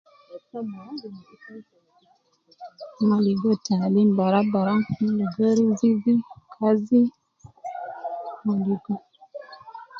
Mon 3.07 3.19
ligo 3.25 3.49
taalim 3.65 4.09
baraa 4.17 4.45
baraa, 4.53 4.81
mon 4.99 5.11
ligo 5.19 5.43
rizigi 5.57 6.13
kazi 6.53 6.99
monhhgo 8.43 8.93